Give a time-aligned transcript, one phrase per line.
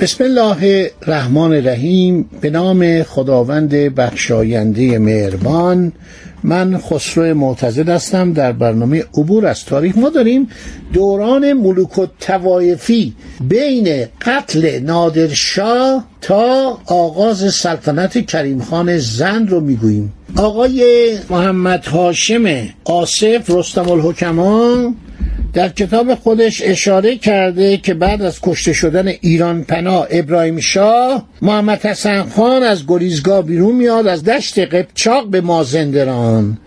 [0.00, 2.30] بسم الله الرحمن الرحیم.
[2.40, 5.92] به نام خداوند بخشاینده مهربان.
[6.42, 8.32] من خسرو معتزد هستم.
[8.32, 10.48] در برنامه عبور از تاریخ ما داریم
[10.92, 20.12] دوران ملوک و توایفی بین قتل نادرشاه تا آغاز سلطنت کریم خان زند رو می‌گوییم.
[20.36, 22.44] آقای محمد هاشم
[22.84, 24.94] آصف رستم الحکمان
[25.58, 31.86] در کتاب خودش اشاره کرده که بعد از کشته شدن ایران پناه ابراهیم شاه محمد
[31.86, 36.58] حسن خان از گریزگاه بیرون میاد از دشت قبچاق به مازندران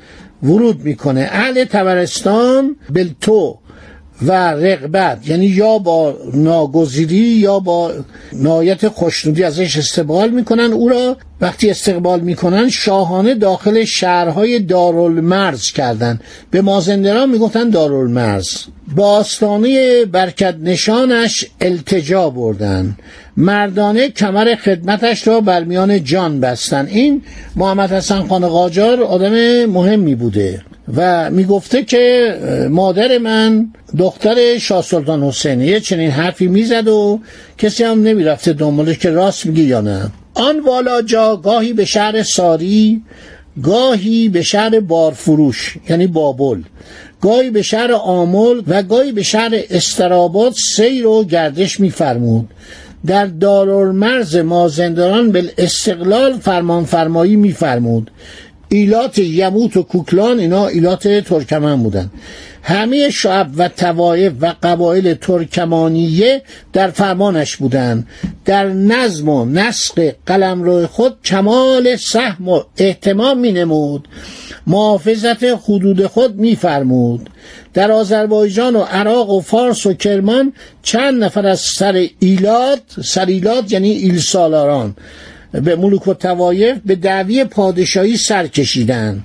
[0.44, 1.30] ورود می‌کنه.
[1.32, 3.58] اهل تبرستان بلتو
[4.26, 5.30] و رغبت.
[5.30, 7.92] یعنی یا با ناگزیری یا با
[8.34, 10.74] نایت خوشنودی ازش استقبال می‌کنن.
[10.74, 16.20] او را وقتی استقبال می‌کنن شاهانه داخل شهرهای دارالمرز کردن.
[16.52, 18.48] به مازندران می‌گفتن دارالمرز.
[18.96, 22.98] با آستانه برکت نشانش التجا بردن.
[23.38, 26.88] مردانه کمر خدمتش را بر میان جان بستن.
[26.88, 27.22] این
[27.56, 30.62] محمد حسن خان قاجار آدم مهمی بوده.
[30.98, 32.36] و می‌گفته که
[32.70, 37.20] مادر من دختر شاه سلطان حسینیه چنین حرفی می‌زد و
[37.58, 40.12] کسی هم نمی‌رفته دنبالش که راست میگی یا نه.
[40.34, 43.02] آن والا جا گاهی به شهر ساری
[43.64, 46.62] گاهی به شهر بارفروش یعنی بابل.
[47.22, 52.50] گاهی به شهر آمل و گاهی به شهر استراباد سیر و گردش میفرمود.
[53.06, 58.12] در دارالمرز مازندران به استقلال فرمان فرمایی میفرمود.
[58.72, 62.09] ایلات یموت و کوکلان اینا ایلات ترکمن بودن.
[62.64, 66.42] همه شعب و توایف و قبایل ترکمانیه
[66.74, 68.08] در فرمانش بودند
[68.46, 74.08] در نظم و نسق قلمرو خود کمال سهم و احتمام می نمود.
[74.68, 77.30] محافظت حدود خود میفرمود
[77.74, 83.72] در آذربایجان و عراق و فارس و کرمان چند نفر از سر ایلات سر ایلات
[83.72, 84.96] یعنی ایل سالاران
[85.51, 89.23] به ملوک و توایف به دعوی پادشاهی سر کشیدن.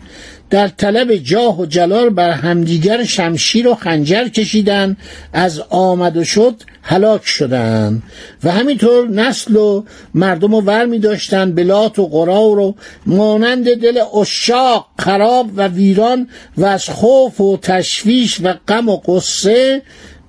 [0.50, 4.96] در طلب جاه و جلال بر همدیگر شمشیر و خنجر کشیدن.
[5.32, 6.54] از آمد و شد
[6.88, 8.02] هلاک شدند
[8.44, 12.74] و همینطور نسل و مردم رو ور می داشتن بلات و قرا رو
[13.06, 19.82] مانند دل اشاق خراب و ویران و از خوف و تشویش و غم و قصه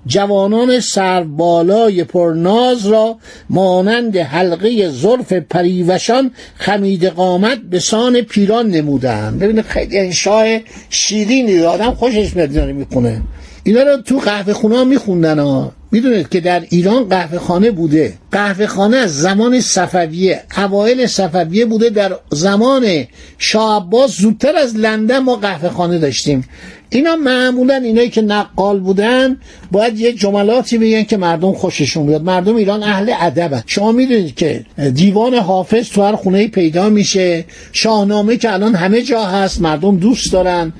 [0.08, 3.16] جوانان سربالای پرناز را
[3.50, 10.58] مانند حلقه زرف پریوشان خمید قامت به سان پیران نمودند ببینید خیلی انشاء
[10.90, 13.22] شیرینی آدم خوشش میاد می‌خونه.
[13.64, 15.72] اینا رو تو قهوه خونه میخوندن ها.
[15.90, 18.12] می‌دونید که در ایران قهوه خانه بوده.
[18.32, 21.90] قهوه خانه از زمان صفویه اوایل صفویه بوده.
[21.90, 23.04] در زمان
[23.38, 26.44] شاه عباس زودتر از لندن ما قهوه خانه داشتیم.
[26.90, 29.36] اینا معمولا اینایی که نقال بودن
[29.70, 32.22] باید یه جملاتی بگن که مردم خوششون بیاد.
[32.22, 33.62] مردم ایران اهل ادبن.
[33.66, 37.44] شما می‌دونید که دیوان حافظ تو هر خونه پیدا میشه.
[37.72, 40.72] شاهنامه که الان همه جا هست مردم دوست دارن.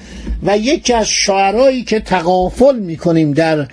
[0.43, 3.69] و یکی از شعرهایی که تقافل می‌کنیم در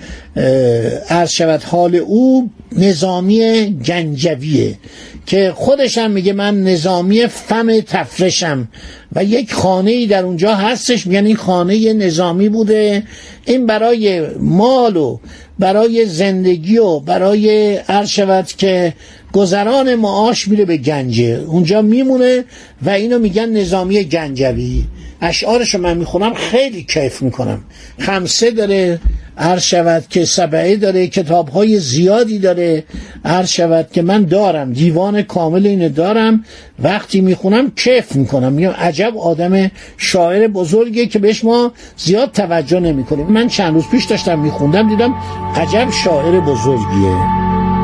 [1.10, 4.76] عرض شود حال او نظامی گنجویه
[5.26, 8.68] که خودش هم میگه من نظامی فم تفرشم
[9.16, 13.04] و یک خانه ای در اونجا هستش میگن این خانه نظامی بوده.
[13.46, 15.20] این برای مال و
[15.60, 18.94] برای زندگی و برای عرض شود که
[19.34, 22.44] گذران معاش میره به گنجه اونجا میمونه
[22.82, 24.84] و اینو میگن نظامی گنجوی.
[25.22, 27.64] اشعارش من می‌خونم خیلی کیف می‌کنم.
[28.00, 29.00] خمسه داره
[29.38, 32.84] عرض شود که سبعه داره کتاب های زیادی داره.
[33.26, 36.46] عرض شود که من دارم دیوان کامل اینو دارم.
[36.80, 38.54] وقتی می‌خونم کیف می‌کنم.
[38.54, 43.28] میگم عجب آدم شاعر بزرگه که بهش ما زیاد توجه نمی‌کنیم.
[43.28, 45.16] من چند روز پیش داشتم میخوندم دیدم
[45.56, 47.75] عجب شاعر بزرگیه.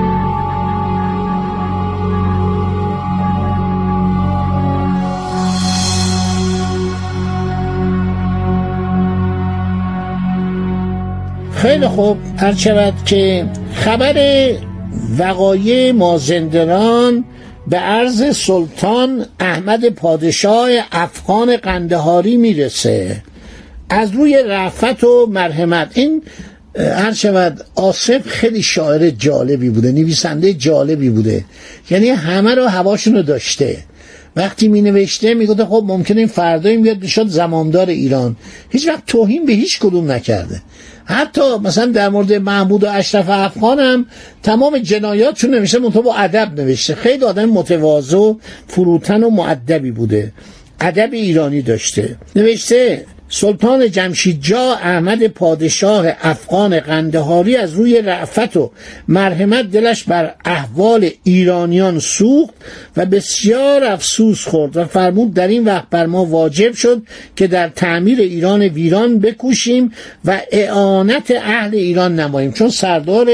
[11.61, 12.17] خیلی خوب.
[12.37, 14.15] هر شود که خبر
[15.17, 17.25] وقایع مازندران
[17.67, 23.23] به عرض سلطان احمد پادشاه افغان قندهاری می‌رسه.
[23.89, 25.91] از روی رفت و مرحمت.
[25.93, 26.23] این
[26.77, 31.45] هر شود آصف خیلی شاعر جالبی بوده نویسنده جالبی بوده.
[31.89, 33.77] یعنی همه رو هواشون رو داشته.
[34.35, 38.35] وقتی می نوشته می گفته خب ممکنه این فردایی بیاد بشد زمامدار ایران.
[38.69, 40.61] هیچ وقت توهین به هیچ کدوم نکرده.
[41.05, 44.05] حتی مثلا در مورد محمود و اشرف افغان هم
[44.43, 46.95] تمام جنایاتشون نوشته منطقه با ادب نوشته.
[46.95, 48.33] خیلی آدم متواضع
[48.67, 50.31] فروتن و معدبی بوده.
[50.79, 52.17] ادب ایرانی داشته.
[52.35, 58.71] نوشته سلطان جمشید جا احمد پادشاه افغان قندهاری از روی رعفت و
[59.07, 62.53] مرحمت دلش بر احوال ایرانیان سوخت
[62.97, 67.03] و بسیار افسوس خورد و فرمود در این وقت بر ما واجب شد
[67.35, 69.91] که در تعمیر ایران ویران بکوشیم
[70.25, 72.51] و اعانت اهل ایران نماییم.
[72.51, 73.27] چون سردار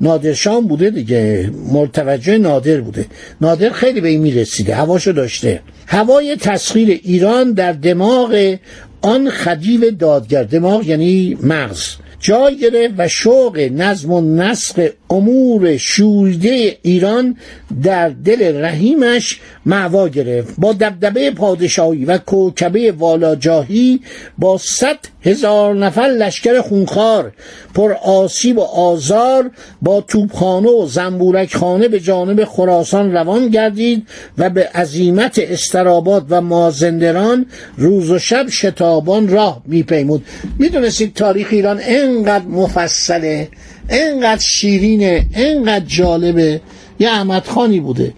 [0.00, 1.50] نادرشان بوده دیگه.
[1.72, 3.06] مرتوجه نادر بوده.
[3.40, 4.74] نادر خیلی به این می‌رسیده.
[4.74, 5.60] هواشو داشته.
[5.86, 8.56] هوای تسخیر ایران در دماغ
[9.04, 16.78] آن خدیو دادگر دماغ یعنی مغز جای گرفت و شوق نظم و نسق امور شوریده
[16.82, 17.36] ایران
[17.82, 20.54] در دل رحیمش معوا گرفت.
[20.58, 24.00] با دبدبه پادشاهی و کوکبه والاجاهی
[24.38, 27.32] با صد هزار نفر لشکر خونخوار
[27.74, 29.50] پر آسیب و آزار
[29.82, 34.06] با توپخانه و زنبورک خانه به جانب خراسان روان گردید
[34.38, 37.46] و به عظیمت استراباد و مازندران
[37.76, 40.24] روز و شب شتابان راه میپیمود.
[40.58, 43.48] می‌دونستید تاریخ ایران انقدر مفصله
[43.88, 46.60] انقدر شیرینه انقدر جالبه.
[46.98, 48.12] یه احمد خانی بوده.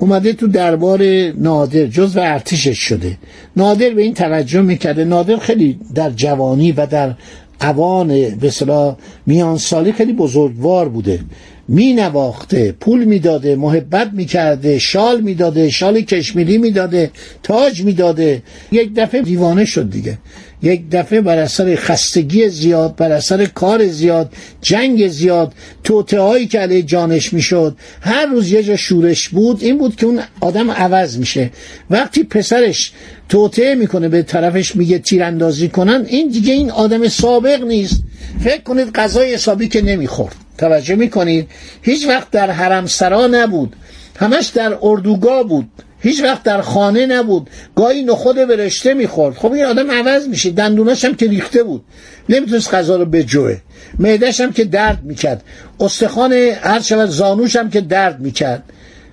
[0.00, 3.18] اومده تو دربار نادر جز و ارتشش شده.
[3.56, 5.04] نادر به این توجه می‌کرده.
[5.04, 7.14] نادر خیلی در جوانی و در
[7.60, 8.52] اوان به
[9.26, 11.20] میان سالی خیلی بزرگوار بوده.
[11.68, 17.10] می نواخته پول می‌داده محبت می‌کرده شال می‌داده شال کشمیری می‌داده
[17.42, 18.42] تاج می‌داده.
[18.72, 20.18] یک دفعه دیوانه شد دیگه.
[20.62, 25.52] یک دفعه بر اثر خستگی زیاد بر اثر کار زیاد جنگ زیاد
[25.84, 30.06] توته هایی که علیه جانش می‌شد هر روز یه جا شورش بود این بود که
[30.06, 31.50] اون آدم عوض میشه.
[31.90, 32.92] وقتی پسرش
[33.28, 38.02] توته می‌کنه به طرفش میگه تیراندازی کنن این دیگه این آدم سابق نیست.
[38.44, 40.34] فکر کنید غذای حسابی که نمی‌خورد.
[40.58, 41.48] توجه می‌کنید؟
[41.82, 43.76] هیچ وقت در حرم سرا نبود.
[44.16, 45.68] همش در اردوگاه بود.
[46.00, 47.50] هیچ وقت در خانه نبود.
[47.76, 49.36] گاهی نخود به رشته می‌خورد.
[49.36, 50.50] خب این آدم عوض میشه.
[50.50, 51.84] دندوناش هم که ریخته بود.
[52.28, 53.56] نمی‌تونست غذا رو بجوه.
[53.98, 55.42] معدش هم که درد می‌کرد.
[55.80, 58.62] استخوان هر شود زانوش هم که درد می‌کرد.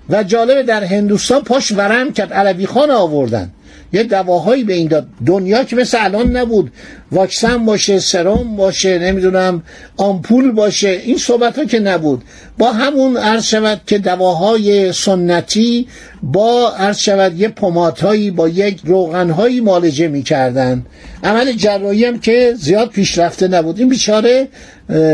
[0.10, 2.34] و جالب در هندوستان پاش ورم کرد.
[2.34, 3.51] علوی خان آوردن.
[3.94, 5.07] یه دواهایی به این داد.
[5.25, 6.72] دنیا که مثل الان نبود.
[7.12, 9.63] واکسن باشه سرم باشه نمی‌دونم
[9.98, 10.89] آمپول باشه.
[10.89, 12.24] این صحبت ها که نبود.
[12.57, 15.88] با همون عرض شود که دواهای سنتی
[16.24, 20.86] با عرض شود یه پماتهایی با یک روغنهایی مالجه می‌کردن.
[21.24, 23.80] عمل جراحی هم که زیاد پیشرفته نبود.
[23.80, 24.48] این بیچاره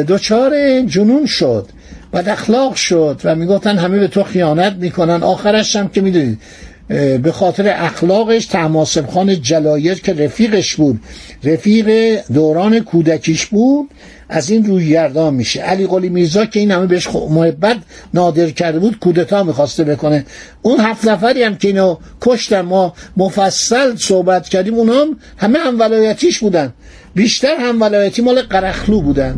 [0.07, 1.67] دوچار جنون شد.
[2.13, 5.23] و اخلاق شد و می‌گفتن همه به تو خیانت می‌کنن.
[5.23, 6.39] آخرش هم که می‌دونید.
[6.87, 10.99] به خاطر اخلاقش تماسب خان جلایر که رفیقش بود.
[11.43, 13.89] رفیق دوران کودکیش بود
[14.29, 15.61] از این روی گردان میشه.
[15.61, 17.77] علی قلی میرزا که این همه بهش محبت
[18.13, 20.25] نادر کرده بود کودتا می‌خواسته بکنه.
[20.61, 25.79] اون هفت نفری هم که اینو کشتن ما مفصل صحبت کردیم اونا هم همه هم
[25.79, 26.73] ولایتیش بودن.
[27.15, 29.37] بیشتر هم ولایتی مال قرخلو بودن.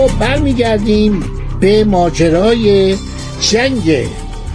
[0.00, 1.24] خب برمیگردیم
[1.60, 2.96] به ماجرای
[3.50, 4.06] جنگ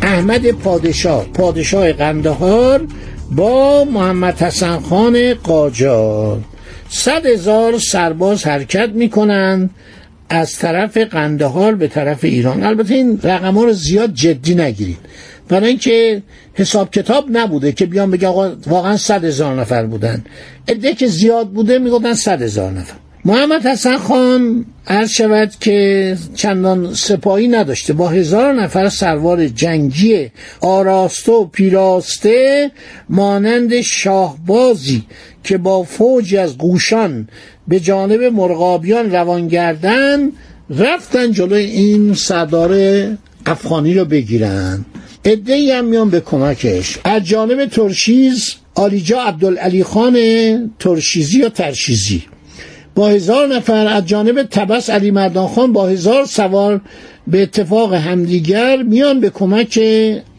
[0.01, 2.87] احمد پادشاه پادشاه قندهار
[3.31, 6.39] با محمد حسن خان قاجار.
[6.89, 9.69] صد هزار سرباز حرکت می‌کنن
[10.29, 12.63] از طرف قندهار به طرف ایران.
[12.63, 14.97] البته این رقم ها رو زیاد جدی نگیرید.
[15.49, 16.21] برای اینکه
[16.53, 18.27] حساب کتاب نبوده که بیان بگه
[18.67, 20.23] واقعا صد هزار نفر بودن.
[20.67, 23.04] عده که زیاد بوده می‌گفتن صد هزار نفر.
[23.27, 27.93] محمد حسن خان عرض شود که چندان سپاهی نداشته.
[27.93, 32.71] با هزار نفر سروار جنگی آراسته و پیراسته
[33.09, 35.03] مانند شاهبازی
[35.43, 37.27] که با فوج از گوشان
[37.67, 40.31] به جانب مرغابیان روان گردن
[40.69, 43.07] رفتن جلوی این سردار
[43.45, 44.85] افغانی رو بگیرن.
[45.23, 46.97] ادهی هم میان به کمکش.
[47.03, 50.17] از جانب ترشیز آلیجا عبدالعلی خان
[50.79, 52.23] ترشیزی یا ترشیزی.
[52.95, 56.81] با هزار نفر از جانب تبس علی مردان خان با هزار سوار
[57.27, 59.79] به اتفاق همدیگر میان به کمک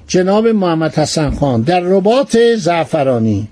[0.08, 1.62] جناب محمد حسن خان.
[1.62, 3.48] در رباط زعفرانی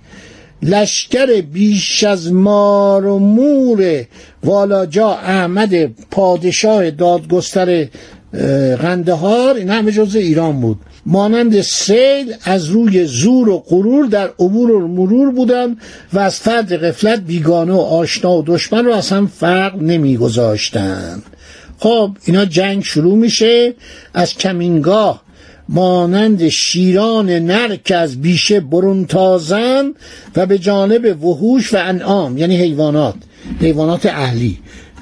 [0.62, 4.04] لشکر بیش از مار و مور
[4.44, 7.87] والاجا احمد پادشاه دادگستر
[8.82, 10.78] قندهار این همه جز ایران بود.
[11.06, 15.76] مانند سیل از روی زور و غرور در عبور و مرور بودن
[16.12, 21.22] و از فرد قفلت بیگانه و آشنا و دشمن رو اصلا فرق نمیگذاشتند.
[21.78, 23.74] خب اینا جنگ شروع میشه.
[24.14, 25.24] از کمینگاه
[25.68, 29.94] مانند شیران نر که از بیشه برون تازن
[30.36, 33.14] و به جانب وحوش و انعام یعنی حیوانات
[33.60, 34.58] حیوانات اهلی.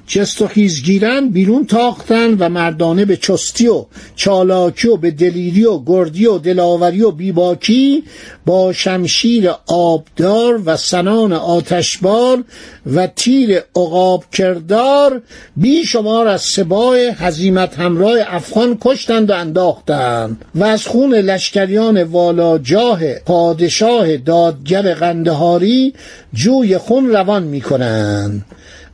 [0.07, 5.65] جست و خیز گیرن بیرون تاختن و مردانه به چستی و چالاکی و به دلیری
[5.65, 8.05] و گردی و دلاوری و بیباکی
[8.47, 12.45] با شمشیر آبدار و سنان آتشبار
[12.87, 15.23] و تیر عقاب کردار
[15.57, 22.59] بی شمار از سبای حزیمت همراه افغان کشتند و انداختند و از خون لشکریان والا
[22.59, 25.95] جاه پادشاه دادگر قندهاری
[26.35, 28.45] جوی خون روان می کنند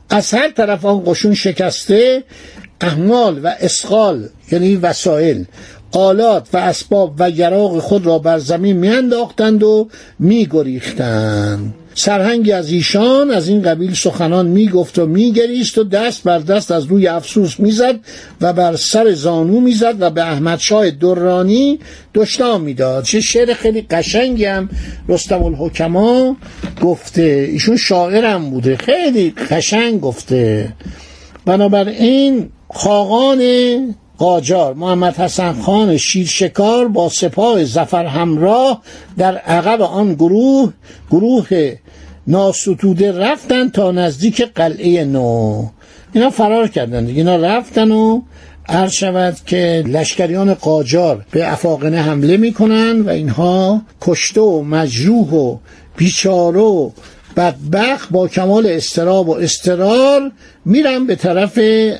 [0.09, 2.23] از هر طرف آن قشون شکسته
[2.81, 5.45] احمال و اسقال یعنی وسایل
[5.91, 9.87] آلات و اسباب و یراق خود را بر زمین میانداختند و
[10.19, 11.73] میگریختند.
[11.95, 16.85] سرهنگی از ایشان از این قبیل سخنان می‌گفت و میگریست و دست بر دست از
[16.85, 17.99] روی افسوس می‌زد
[18.41, 21.79] و بر سر زانو می‌زد و به احمد شاه درانی
[22.13, 23.03] دشنام می‌داد.
[23.03, 24.69] چه شعر خیلی قشنگی هم
[25.07, 26.35] رستم الحکما
[26.81, 27.47] گفته.
[27.51, 28.77] ایشون شاعرم بوده.
[28.77, 30.73] خیلی قشنگ گفته.
[31.45, 33.39] بنابراین خاقان
[34.19, 38.81] قاجار محمد حسن خان شیرشکار با سپاه زفر همراه
[39.17, 40.73] در عقب آن گروه
[41.11, 41.75] گروه
[42.27, 45.65] ناستوده رفتن تا نزدیک قلعه نو.
[46.13, 48.21] اینا فرار کردن اینا رفتن و
[48.69, 55.57] عرض شود که لشکریان قاجار به افاقنه حمله می‌کنن و اینها کشته و مجروح و
[55.97, 56.89] بیچاره و
[57.37, 60.31] بدبخت با کمال استراب و استرار
[60.65, 61.59] میرن به طرف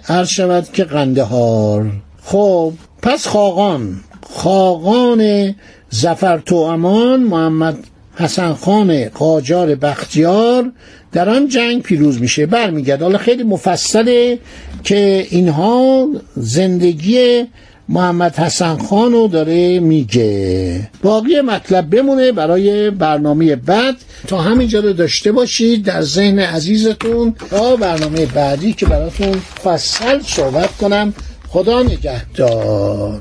[0.09, 1.91] عرض شود که قندهار.
[2.31, 3.99] خب پس خاقان.
[4.29, 5.55] خاقان
[5.89, 7.77] زفر تو امان محمد
[8.15, 10.71] حسن خان قاجار بختیار
[11.11, 12.45] در آن جنگ پیروز میشه.
[12.45, 14.39] برمیگرد حالا خیلی مفصله
[14.83, 17.45] که اینها زندگی
[17.89, 20.89] محمد حسن خان رو داره میگه.
[21.01, 23.95] باقی مطلب بمونه برای برنامه بعد.
[24.27, 27.35] تا همینجا رو داشته باشید در ذهن عزیزتون.
[27.49, 29.31] تا برنامه بعدی که براتون
[29.63, 31.13] فصل صحبت کنم.
[31.51, 33.19] خدا نگهدار.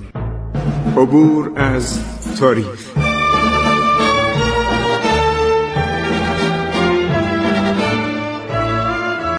[0.97, 1.99] عبور از
[2.41, 2.88] تاریخ.